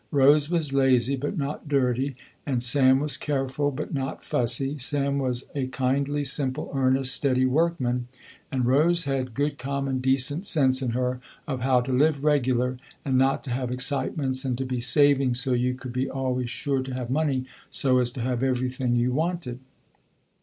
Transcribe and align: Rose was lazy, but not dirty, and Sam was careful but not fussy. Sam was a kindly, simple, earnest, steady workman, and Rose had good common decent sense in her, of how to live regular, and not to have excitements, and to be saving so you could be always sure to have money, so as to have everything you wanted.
Rose 0.09 0.49
was 0.49 0.73
lazy, 0.73 1.15
but 1.15 1.37
not 1.37 1.67
dirty, 1.67 2.15
and 2.43 2.63
Sam 2.63 2.99
was 2.99 3.17
careful 3.17 3.69
but 3.69 3.93
not 3.93 4.23
fussy. 4.23 4.79
Sam 4.79 5.19
was 5.19 5.43
a 5.53 5.67
kindly, 5.67 6.23
simple, 6.23 6.71
earnest, 6.73 7.13
steady 7.13 7.45
workman, 7.45 8.07
and 8.51 8.65
Rose 8.65 9.03
had 9.03 9.35
good 9.35 9.59
common 9.59 9.99
decent 9.99 10.47
sense 10.47 10.81
in 10.81 10.93
her, 10.93 11.21
of 11.47 11.61
how 11.61 11.81
to 11.81 11.93
live 11.93 12.23
regular, 12.23 12.79
and 13.05 13.15
not 13.15 13.43
to 13.43 13.51
have 13.51 13.69
excitements, 13.69 14.43
and 14.43 14.57
to 14.57 14.65
be 14.65 14.79
saving 14.79 15.35
so 15.35 15.53
you 15.53 15.75
could 15.75 15.93
be 15.93 16.09
always 16.09 16.49
sure 16.49 16.81
to 16.81 16.95
have 16.95 17.11
money, 17.11 17.45
so 17.69 17.99
as 17.99 18.09
to 18.13 18.21
have 18.21 18.41
everything 18.41 18.95
you 18.95 19.13
wanted. 19.13 19.59